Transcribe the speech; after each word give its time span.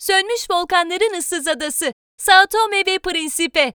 Sönmüş 0.00 0.50
volkanların 0.50 1.18
ıssız 1.18 1.48
adası 1.48 1.92
Sao 2.16 2.46
Tome 2.46 2.86
ve 2.86 2.98
Principe. 2.98 3.72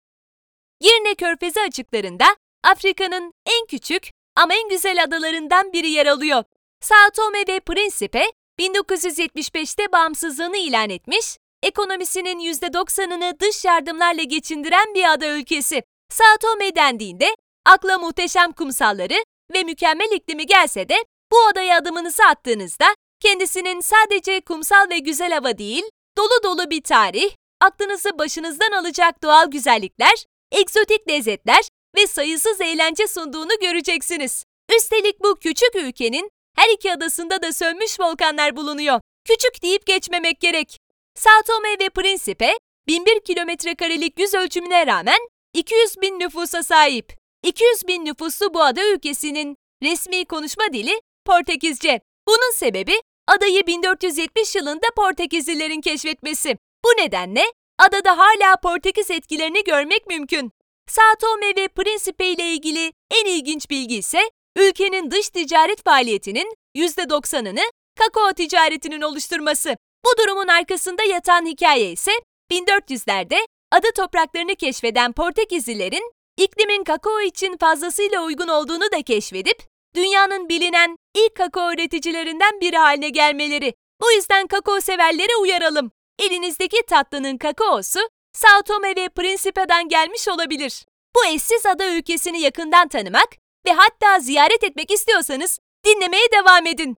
Girne 0.80 1.14
Körfezi 1.14 1.60
açıklarında 1.60 2.24
Afrika'nın 2.64 3.32
en 3.46 3.66
küçük 3.66 4.10
ama 4.36 4.54
en 4.54 4.68
güzel 4.68 5.02
adalarından 5.02 5.72
biri 5.72 5.90
yer 5.90 6.06
alıyor. 6.06 6.44
Sao 6.80 7.10
Tome 7.16 7.44
ve 7.48 7.60
Principe 7.60 8.32
1975'te 8.58 9.92
bağımsızlığını 9.92 10.56
ilan 10.56 10.90
etmiş, 10.90 11.36
ekonomisinin 11.62 12.40
%90'ını 12.40 13.40
dış 13.40 13.64
yardımlarla 13.64 14.22
geçindiren 14.22 14.94
bir 14.94 15.12
ada 15.12 15.26
ülkesi. 15.26 15.82
Sao 16.08 16.36
Tome 16.40 16.76
dendiğinde 16.76 17.36
akla 17.66 17.98
muhteşem 17.98 18.52
kumsalları 18.52 19.24
ve 19.54 19.62
mükemmel 19.62 20.12
iklimi 20.12 20.46
gelse 20.46 20.88
de 20.88 21.04
bu 21.32 21.36
adaya 21.52 21.76
adımınızı 21.76 22.22
attığınızda 22.24 22.86
kendisinin 23.20 23.80
sadece 23.80 24.40
kumsal 24.40 24.90
ve 24.90 24.98
güzel 24.98 25.32
hava 25.32 25.58
değil, 25.58 25.84
dolu 26.20 26.42
dolu 26.44 26.70
bir 26.70 26.82
tarih, 26.82 27.30
aklınızı 27.60 28.18
başınızdan 28.18 28.72
alacak 28.72 29.22
doğal 29.22 29.50
güzellikler, 29.50 30.24
egzotik 30.52 31.08
lezzetler 31.08 31.64
ve 31.96 32.06
sayısız 32.06 32.60
eğlence 32.60 33.06
sunduğunu 33.08 33.60
göreceksiniz. 33.60 34.44
Üstelik 34.76 35.20
bu 35.20 35.34
küçük 35.34 35.74
ülkenin 35.74 36.30
her 36.56 36.68
iki 36.74 36.92
adasında 36.92 37.42
da 37.42 37.52
sönmüş 37.52 38.00
volkanlar 38.00 38.56
bulunuyor. 38.56 39.00
Küçük 39.24 39.62
deyip 39.62 39.86
geçmemek 39.86 40.40
gerek. 40.40 40.78
Sao 41.14 41.42
Tome 41.46 41.78
ve 41.80 41.88
Principe, 41.88 42.52
1001 42.86 43.20
kilometre 43.20 43.74
karelik 43.74 44.18
yüz 44.18 44.34
ölçümüne 44.34 44.86
rağmen 44.86 45.18
200 45.54 46.00
bin 46.00 46.20
nüfusa 46.20 46.62
sahip. 46.62 47.12
200 47.42 47.88
bin 47.88 48.04
nüfuslu 48.04 48.54
bu 48.54 48.62
ada 48.62 48.92
ülkesinin 48.92 49.56
resmi 49.82 50.24
konuşma 50.24 50.64
dili 50.72 51.00
Portekizce. 51.26 52.00
Bunun 52.28 52.52
sebebi 52.54 53.00
adayı 53.30 53.66
1470 53.66 54.54
yılında 54.54 54.86
Portekizlilerin 54.96 55.80
keşfetmesi. 55.80 56.58
Bu 56.84 56.88
nedenle 57.02 57.42
adada 57.78 58.18
hala 58.18 58.56
Portekiz 58.56 59.10
etkilerini 59.10 59.64
görmek 59.64 60.06
mümkün. 60.06 60.52
Sao 60.88 61.14
Tome 61.20 61.56
ve 61.56 61.68
Principe 61.68 62.26
ile 62.26 62.52
ilgili 62.52 62.92
en 63.10 63.24
ilginç 63.26 63.70
bilgi 63.70 63.96
ise 63.96 64.18
ülkenin 64.56 65.10
dış 65.10 65.28
ticaret 65.28 65.84
faaliyetinin 65.84 66.54
%90'ını 66.76 67.70
kakao 67.98 68.32
ticaretinin 68.32 69.00
oluşturması. 69.00 69.76
Bu 70.04 70.22
durumun 70.22 70.48
arkasında 70.48 71.02
yatan 71.02 71.46
hikaye 71.46 71.92
ise 71.92 72.12
1400'lerde 72.52 73.46
ada 73.72 73.90
topraklarını 73.96 74.54
keşfeden 74.54 75.12
Portekizlilerin 75.12 76.12
iklimin 76.36 76.84
kakao 76.84 77.20
için 77.20 77.56
fazlasıyla 77.56 78.22
uygun 78.22 78.48
olduğunu 78.48 78.92
da 78.92 79.02
keşfedip 79.02 79.69
dünyanın 79.96 80.48
bilinen 80.48 80.96
ilk 81.14 81.34
kakao 81.34 81.72
üreticilerinden 81.72 82.60
biri 82.60 82.76
haline 82.76 83.08
gelmeleri. 83.08 83.74
Bu 84.00 84.12
yüzden 84.12 84.46
kakao 84.46 84.80
severleri 84.80 85.36
uyaralım. 85.40 85.90
Elinizdeki 86.18 86.82
tatlının 86.86 87.38
kakaosu 87.38 88.00
Sao 88.32 88.62
Tome 88.62 88.96
ve 88.96 89.08
Principe'den 89.08 89.88
gelmiş 89.88 90.28
olabilir. 90.28 90.84
Bu 91.16 91.26
eşsiz 91.26 91.66
ada 91.66 91.86
ülkesini 91.88 92.40
yakından 92.40 92.88
tanımak 92.88 93.28
ve 93.66 93.72
hatta 93.72 94.20
ziyaret 94.20 94.64
etmek 94.64 94.90
istiyorsanız 94.90 95.58
dinlemeye 95.86 96.26
devam 96.32 96.66
edin. 96.66 96.96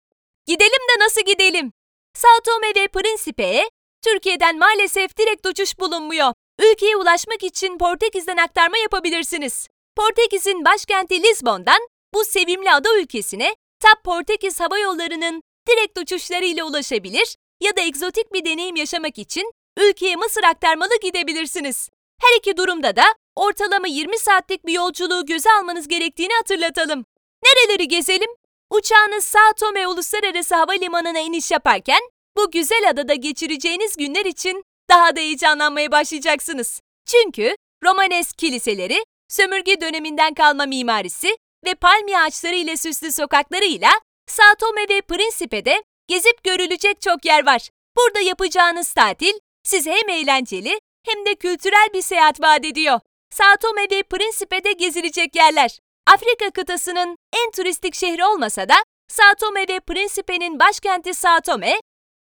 Gidelim 0.47 0.72
de 0.72 1.03
nasıl 1.03 1.22
gidelim? 1.22 1.72
Sao 2.14 2.39
Tome 2.45 2.81
ve 2.81 2.88
Principe'ye 2.88 3.69
Türkiye'den 4.03 4.58
maalesef 4.58 5.17
direkt 5.17 5.47
uçuş 5.47 5.80
bulunmuyor. 5.80 6.34
Ülkeye 6.59 6.95
ulaşmak 6.97 7.44
için 7.44 7.78
Portekiz'den 7.78 8.38
aktarma 8.38 8.78
yapabilirsiniz. 8.78 9.67
Portekiz'in 9.95 10.66
başkenti 10.66 11.23
Lisbon'dan 11.23 11.88
bu 12.14 12.26
sevimli 12.26 12.72
ada 12.72 13.00
ülkesine 13.00 13.56
TAP 13.80 14.04
Portekiz 14.04 14.59
Hava 14.59 14.80
Yolları'nın 14.80 15.44
direkt 15.70 16.00
uçuşlarıyla 16.00 16.66
ulaşabilir 16.66 17.36
ya 17.62 17.76
da 17.76 17.81
egzotik 17.81 18.34
bir 18.34 18.45
deneyim 18.45 18.76
yaşamak 18.76 19.18
için 19.18 19.52
ülkeye 19.78 20.16
Mısır 20.16 20.44
aktarmalı 20.44 21.00
gidebilirsiniz. 21.02 21.90
Her 22.22 22.38
iki 22.38 22.58
durumda 22.58 22.95
da 22.95 23.03
ortalama 23.36 23.88
20 23.88 24.20
saatlik 24.20 24.66
bir 24.66 24.73
yolculuğu 24.73 25.26
göze 25.26 25.50
almanız 25.52 25.88
gerektiğini 25.88 26.34
hatırlatalım. 26.34 27.06
Nereleri 27.44 27.88
gezelim? 27.88 28.30
Uçağınız 28.69 29.25
Sao 29.25 29.53
Tome 29.59 29.88
Uluslararası 29.88 30.56
Havalimanı'na 30.56 31.19
iniş 31.19 31.52
yaparken 31.52 32.00
bu 32.38 32.52
güzel 32.52 32.90
adada 32.90 33.13
geçireceğiniz 33.13 33.97
günler 33.97 34.25
için 34.25 34.63
daha 34.90 35.16
da 35.16 35.19
heyecanlanmaya 35.19 35.91
başlayacaksınız. 35.91 36.81
Çünkü 37.06 37.56
Romanesk 37.84 38.38
kiliseleri, 38.38 39.03
sömürge 39.30 39.81
döneminden 39.81 40.34
kalma 40.34 40.66
mimarisi 40.66 41.38
ve 41.66 41.76
palmiye 41.76 42.20
ağaçları 42.20 42.56
ile 42.56 42.78
süslü 42.78 43.12
sokaklarıyla 43.12 43.92
Sao 44.28 44.56
Tome 44.60 44.90
ve 44.90 45.02
Principe'de 45.02 45.84
gezip 46.08 46.44
görülecek 46.44 47.02
çok 47.02 47.26
yer 47.26 47.46
var. 47.46 47.70
Burada 47.98 48.20
yapacağınız 48.20 48.94
tatil 48.94 49.34
size 49.64 49.92
hem 49.92 50.10
eğlenceli 50.10 50.80
hem 51.06 51.26
de 51.26 51.36
kültürel 51.36 51.88
bir 51.94 52.02
seyahat 52.02 52.42
vaat 52.42 52.66
ediyor. 52.66 53.00
Sao 53.32 53.58
Tome 53.62 53.82
ve 53.92 54.04
Principe'de 54.04 54.72
gezilecek 54.72 55.36
yerler. 55.36 55.80
Afrika 56.08 56.50
kıtasının 56.50 57.18
en 57.34 57.52
turistik 57.52 57.96
şehri 57.96 58.26
olmasa 58.26 58.70
da 58.70 58.76
Sao 59.08 59.36
Tome 59.40 59.68
ve 59.68 59.80
Principe'nin 59.80 60.60
başkenti 60.60 61.14
Sao 61.14 61.42
Tome, 61.42 61.74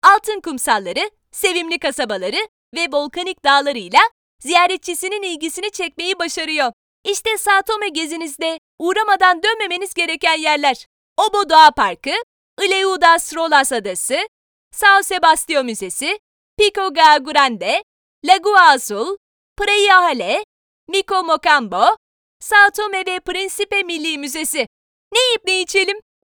altın 0.03 0.39
kumsalları, 0.41 1.09
sevimli 1.31 1.79
kasabaları 1.79 2.47
ve 2.75 2.87
volkanik 2.91 3.45
dağlarıyla 3.45 3.99
ziyaretçisinin 4.39 5.21
ilgisini 5.21 5.71
çekmeyi 5.71 6.19
başarıyor. 6.19 6.71
İşte 7.03 7.37
Sao 7.37 7.61
Tome 7.61 7.89
gezinizde 7.89 8.59
uğramadan 8.79 9.43
dönmemeniz 9.43 9.93
gereken 9.93 10.37
yerler. 10.37 10.85
Obo 11.17 11.49
Doğa 11.49 11.71
Parkı, 11.71 12.13
Ileudas 12.61 13.35
Rolas 13.35 13.71
Adası, 13.71 14.17
Sao 14.71 15.03
Sebastião 15.03 15.63
Müzesi, 15.63 16.19
Pico 16.57 16.93
Grande, 16.93 17.83
Lagoa 18.25 18.61
Azul, 18.61 19.17
Praia 19.57 20.03
Hale, 20.03 20.43
Miko 20.87 21.23
Mocambo, 21.23 21.95
Sao 22.39 22.71
Tome 22.77 23.05
ve 23.05 23.19
Principe 23.19 23.83
Milli 23.83 24.17
Müzesi. 24.17 24.67
Ne 25.13 25.19
yiyip 25.19 25.45
ne 25.45 25.61
içelim? 25.61 25.97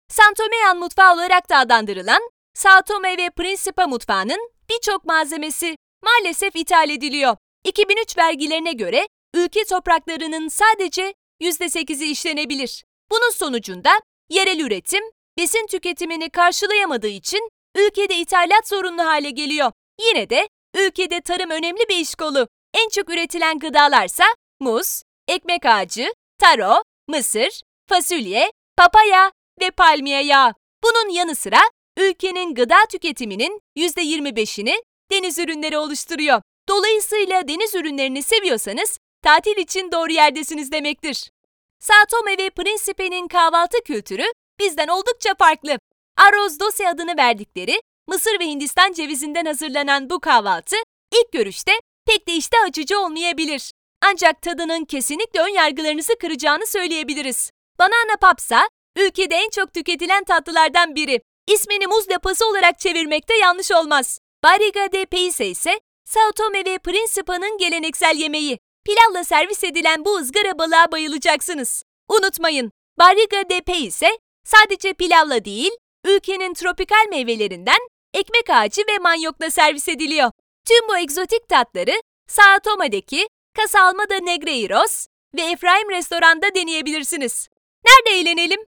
Santomean 0.08 0.78
mutfağı 0.78 1.14
olarak 1.14 1.50
da 1.50 1.58
adlandırılan 1.58 2.30
Sao 2.54 2.82
Tome 2.82 3.16
ve 3.18 3.30
Principe 3.30 3.86
mutfağının 3.86 4.50
birçok 4.70 5.04
malzemesi 5.04 5.76
maalesef 6.02 6.56
ithal 6.56 6.90
ediliyor. 6.90 7.36
2003 7.64 8.18
vergilerine 8.18 8.72
göre 8.72 9.06
ülke 9.34 9.64
topraklarının 9.64 10.48
sadece 10.48 11.14
%8'i 11.42 12.10
işlenebilir. 12.10 12.84
Bunun 13.10 13.30
sonucunda 13.30 13.90
yerel 14.30 14.58
üretim, 14.60 15.02
besin 15.38 15.66
tüketimini 15.66 16.30
karşılayamadığı 16.30 17.08
için 17.08 17.50
ülkede 17.76 18.16
ithalat 18.16 18.68
zorunlu 18.68 19.02
hale 19.02 19.30
geliyor. 19.30 19.72
Yine 20.00 20.30
de 20.30 20.48
ülkede 20.74 21.20
tarım 21.20 21.50
önemli 21.50 21.80
bir 21.88 21.96
iş 21.96 22.14
kolu. 22.14 22.48
En 22.74 22.88
çok 22.88 23.10
üretilen 23.10 23.58
gıdalarsa 23.58 24.24
muz, 24.60 25.02
ekmek 25.28 25.66
ağacı, 25.66 26.14
taro, 26.38 26.82
mısır, 27.08 27.60
fasulye, 27.88 28.52
papaya 28.76 29.32
ve 29.60 29.70
palmiye 29.70 30.22
yağı. 30.22 30.54
Bunun 30.84 31.08
yanı 31.08 31.34
sıra 31.34 31.60
ülkenin 31.96 32.54
gıda 32.54 32.76
tüketiminin 32.90 33.60
%25'ini 33.76 34.82
deniz 35.10 35.38
ürünleri 35.38 35.78
oluşturuyor. 35.78 36.42
Dolayısıyla 36.68 37.48
deniz 37.48 37.74
ürünlerini 37.74 38.22
seviyorsanız 38.22 38.98
tatil 39.22 39.56
için 39.56 39.92
doğru 39.92 40.12
yerdesiniz 40.12 40.72
demektir. 40.72 41.30
Sao 41.78 42.04
Tome 42.10 42.38
ve 42.38 42.50
Principe'nin 42.50 43.28
kahvaltı 43.28 43.78
kültürü 43.84 44.24
bizden 44.58 44.88
oldukça 44.88 45.34
farklı. 45.38 45.78
Arroz 46.16 46.60
doce 46.60 46.88
adını 46.88 47.16
verdikleri 47.16 47.80
Mısır 48.08 48.40
ve 48.40 48.44
Hindistan 48.44 48.92
cevizinden 48.92 49.44
hazırlanan 49.44 50.10
bu 50.10 50.20
kahvaltı 50.20 50.76
ilk 51.14 51.32
görüşte 51.32 51.72
pek 52.06 52.28
de 52.28 52.32
işte 52.32 52.56
açıcı 52.68 53.00
olmayabilir. 53.00 53.72
Ancak 54.04 54.42
tadının 54.42 54.84
kesinlikle 54.84 55.40
ön 55.40 55.48
yargılarınızı 55.48 56.18
kıracağını 56.18 56.66
söyleyebiliriz. 56.66 57.50
Banana 57.78 58.16
papsa 58.20 58.68
ülkede 58.96 59.34
en 59.34 59.50
çok 59.50 59.74
tüketilen 59.74 60.24
tatlılardan 60.24 60.94
biri. 60.94 61.20
İsmini 61.46 61.86
muz 61.86 62.10
lapası 62.10 62.46
olarak 62.46 62.78
çevirmekte 62.78 63.34
yanlış 63.34 63.70
olmaz. 63.72 64.18
Barriga 64.44 64.92
de 64.92 65.06
Peise 65.06 65.46
ise 65.46 65.80
Sao 66.04 66.32
Tome 66.32 66.64
ve 66.64 66.78
Principe'nin 66.78 67.58
geleneksel 67.58 68.16
yemeği. 68.16 68.58
Pilavla 68.90 69.24
servis 69.24 69.64
edilen 69.64 70.04
bu 70.04 70.16
ızgara 70.16 70.58
balığa 70.58 70.92
bayılacaksınız. 70.92 71.82
Unutmayın, 72.08 72.72
Barriga 72.98 73.48
de 73.48 73.60
Peise 73.60 74.18
sadece 74.44 74.92
pilavla 74.92 75.44
değil, 75.44 75.70
ülkenin 76.04 76.54
tropikal 76.54 77.08
meyvelerinden 77.10 77.78
ekmek 78.14 78.50
ağacı 78.50 78.82
ve 78.82 78.98
manyokla 78.98 79.50
servis 79.50 79.88
ediliyor. 79.88 80.30
Tüm 80.68 80.88
bu 80.88 80.98
egzotik 80.98 81.48
tatları 81.48 82.02
Sao 82.28 82.60
Tome'deki 82.64 83.28
Casa 83.58 83.80
Almada 83.82 84.18
Negreiros 84.18 85.06
ve 85.36 85.42
Efraim 85.42 85.90
Restoran'da 85.90 86.54
deneyebilirsiniz. 86.54 87.48
Nerede 87.84 88.20
eğlenelim? 88.20 88.60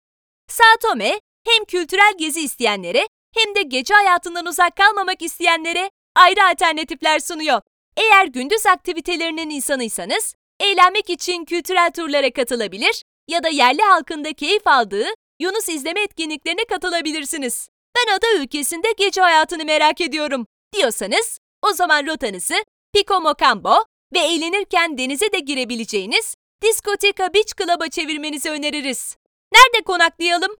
Sao 0.48 0.78
Tome 0.82 1.20
hem 1.48 1.66
kültürel 1.66 2.14
gezi 2.18 2.42
isteyenlere 2.42 3.08
hem 3.36 3.56
de 3.56 3.62
gece 3.62 3.94
hayatından 3.94 4.46
uzak 4.46 4.76
kalmamak 4.76 5.22
isteyenlere 5.22 5.92
ayrı 6.16 6.44
alternatifler 6.44 7.20
sunuyor. 7.20 7.62
Eğer 7.98 8.26
gündüz 8.26 8.66
aktivitelerinin 8.66 9.50
insanıysanız, 9.50 10.36
eğlenmek 10.60 11.10
için 11.10 11.46
kültürel 11.46 11.92
turlara 11.92 12.34
katılabilir 12.34 13.04
ya 13.28 13.44
da 13.44 13.50
yerli 13.50 13.82
halkın 13.82 14.24
da 14.24 14.34
keyif 14.34 14.68
aldığı 14.68 15.06
Yunus 15.40 15.70
izleme 15.70 16.02
etkinliklerine 16.02 16.66
katılabilirsiniz. 16.66 17.70
Ben 17.98 18.16
ada 18.16 18.44
ülkesinde 18.44 18.88
gece 18.98 19.22
hayatını 19.22 19.66
merak 19.66 20.02
ediyorum 20.02 20.46
diyorsanız 20.74 21.40
O 21.62 21.74
zaman 21.74 22.08
rotanızı 22.08 22.56
Pico 22.94 23.22
Mocambo 23.22 23.86
ve 24.14 24.20
eğlenirken 24.20 24.98
denize 24.98 25.32
de 25.32 25.40
girebileceğiniz 25.40 26.36
Diskoteka 26.62 27.34
Beach 27.34 27.54
Club'a 27.58 27.90
çevirmenizi 27.90 28.50
öneririz. 28.50 29.18
Nerede 29.54 29.84
konaklayalım? 29.86 30.56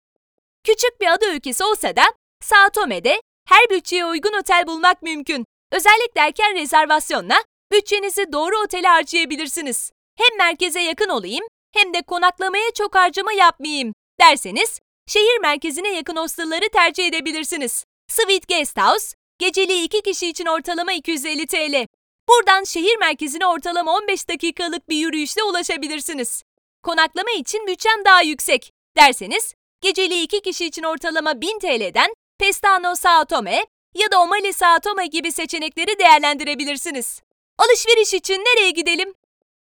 Küçük 0.64 1.02
bir 1.02 1.14
ada 1.14 1.34
ülkesi 1.34 1.64
olsa 1.64 1.96
da 1.96 2.04
Sao 2.44 2.70
Tome'de 2.70 3.22
her 3.48 3.70
bütçeye 3.70 4.06
uygun 4.06 4.40
otel 4.40 4.68
bulmak 4.68 5.02
mümkün. 5.02 5.46
Özellikle 5.72 6.22
erken 6.22 6.56
rezervasyonla 6.56 7.44
bütçenizi 7.72 8.34
doğru 8.34 8.58
otele 8.58 8.88
harcayabilirsiniz. 8.88 9.92
Hem 10.18 10.38
merkeze 10.38 10.82
yakın 10.82 11.10
olayım 11.10 11.46
hem 11.74 11.94
de 11.94 12.02
konaklamaya 12.02 12.72
çok 12.78 12.96
harcama 12.96 13.34
yapmayayım 13.34 13.94
derseniz 14.20 14.80
şehir 15.08 15.40
merkezine 15.42 15.90
yakın 15.90 16.16
hostelları 16.16 16.70
tercih 16.74 17.08
edebilirsiniz. 17.08 17.86
Sweet 18.08 18.48
Guest 18.48 18.78
House, 18.78 19.16
geceliği 19.40 19.84
iki 19.84 20.02
kişi 20.02 20.28
için 20.28 20.46
ortalama 20.46 20.94
250 20.94 21.48
TL. 21.48 21.88
Buradan 22.30 22.64
şehir 22.64 22.98
merkezine 23.00 23.46
ortalama 23.46 23.98
15 23.98 24.30
dakikalık 24.30 24.90
bir 24.90 24.96
yürüyüşle 24.96 25.44
ulaşabilirsiniz. 25.44 26.44
Konaklama 26.84 27.32
için 27.32 27.68
bütçem 27.68 28.06
daha 28.06 28.22
yüksek 28.22 28.72
derseniz, 28.98 29.54
geceliği 29.82 30.24
iki 30.24 30.42
kişi 30.42 30.66
için 30.66 30.84
ortalama 30.84 31.42
1000 31.42 31.60
TL'den 31.60 32.14
Pestano 32.40 32.96
Sao 32.96 33.26
Tome 33.26 33.66
ya 33.96 34.12
da 34.12 34.22
Omali 34.22 34.54
Sao 34.54 34.80
Tome 34.80 35.08
gibi 35.08 35.32
seçenekleri 35.32 36.00
değerlendirebilirsiniz. 36.00 37.22
Alışveriş 37.58 38.14
için 38.14 38.40
nereye 38.40 38.70
gidelim? 38.70 39.14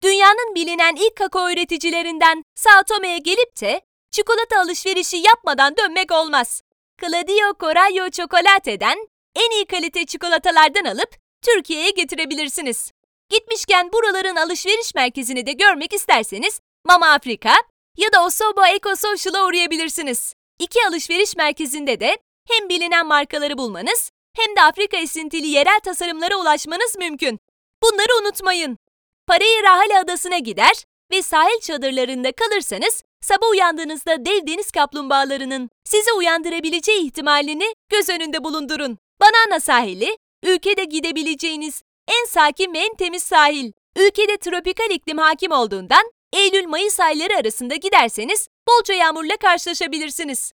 Dünyanın 0.04 0.56
bilinen 0.56 0.95
ilk 0.95 1.16
kakao 1.16 1.51
üreticilerinden 1.51 2.44
Sao 2.56 2.83
Tome'ye 2.83 3.18
gelip 3.18 3.62
de 3.62 3.81
çikolata 4.12 4.60
alışverişi 4.60 5.18
yapmadan 5.18 5.77
dönmek 5.77 6.12
olmaz. 6.12 6.62
Claudio 7.01 7.54
Corallo 7.60 8.10
Çikolate'den 8.10 9.07
en 9.36 9.51
iyi 9.51 9.66
kalite 9.66 10.06
çikolatalardan 10.06 10.86
alıp 10.86 11.10
Türkiye'ye 11.42 11.89
getirebilirsiniz. 11.89 12.92
Gitmişken 13.30 13.94
buraların 13.94 14.36
alışveriş 14.36 14.95
merkezini 14.95 15.45
de 15.45 15.51
görmek 15.51 15.94
isterseniz 15.94 16.60
Mama 16.86 17.07
Afrika 17.07 17.54
ya 17.98 18.13
da 18.13 18.25
Osobo 18.25 18.66
Eco 18.66 18.95
Social'a 18.95 19.48
uğrayabilirsiniz. 19.48 20.33
İki 20.60 20.80
alışveriş 20.89 21.36
merkezinde 21.36 22.00
de 22.00 22.18
hem 22.48 22.69
bilinen 22.69 23.07
markaları 23.07 23.57
bulmanız 23.57 24.12
hem 24.38 24.56
de 24.56 24.62
Afrika 24.62 24.98
esintili 24.98 25.48
yerel 25.48 25.80
tasarımlara 25.80 26.36
ulaşmanız 26.36 26.96
mümkün. 26.98 27.40
Bunları 27.84 28.22
unutmayın. 28.22 28.78
Parayı 29.28 29.64
Rahale 29.64 30.00
Adası'na 30.00 30.38
gider 30.38 30.86
ve 31.12 31.22
sahil 31.22 31.60
çadırlarında 31.62 32.32
kalırsanız 32.32 33.04
sabah 33.22 33.50
uyandığınızda 33.52 34.26
dev 34.26 34.48
deniz 34.48 34.72
kaplumbağalarının 34.72 35.70
sizi 35.84 36.14
uyandırabileceği 36.14 37.06
ihtimalini 37.06 37.74
göz 37.90 38.10
önünde 38.10 38.44
bulundurun. 38.44 38.98
Banana 39.22 39.60
sahili, 39.60 40.18
ülkede 40.44 40.84
gidebileceğiniz 40.84 41.82
en 42.08 42.26
sakin 42.26 42.74
ve 42.74 42.80
en 42.80 42.96
temiz 42.96 43.24
sahil. 43.24 43.72
Ülkede 43.96 44.38
tropikal 44.38 44.90
iklim 44.90 45.18
hakim 45.18 45.52
olduğundan 45.52 46.12
Eylül-Mayıs 46.34 47.00
ayları 47.00 47.38
arasında 47.38 47.76
giderseniz 47.76 48.48
bolca 48.68 48.94
yağmurla 48.94 49.38
karşılaşabilirsiniz. 49.38 50.52